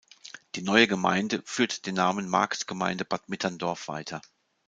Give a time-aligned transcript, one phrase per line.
[0.55, 4.19] Die neue Gemeinde führt den Namen Marktgemeinde Bad Mitterndorf weiter.